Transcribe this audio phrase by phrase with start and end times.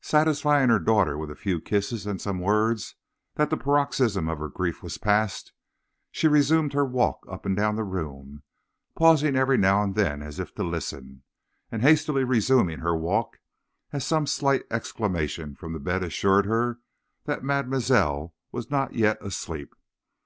[0.00, 2.94] Satisfying her daughter with a few kisses and some words
[3.34, 5.52] that the paroxysm of her grief was past,
[6.10, 8.42] she resumed her walk up and down the room,
[8.94, 11.24] pausing every now and then as if to listen,
[11.70, 13.36] and hastily resuming her walk
[13.92, 16.78] as some slight exclamation from the bed assured her
[17.26, 19.74] that mademoiselle was not yet asleep.